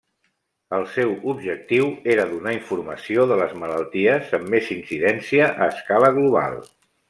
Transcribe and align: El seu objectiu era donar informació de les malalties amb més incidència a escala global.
El 0.77 0.85
seu 0.93 1.11
objectiu 1.33 1.91
era 2.15 2.25
donar 2.31 2.55
informació 2.57 3.27
de 3.33 3.37
les 3.43 3.53
malalties 3.65 4.35
amb 4.41 4.53
més 4.57 4.73
incidència 4.81 5.55
a 5.67 5.69
escala 5.77 6.15
global. 6.21 6.61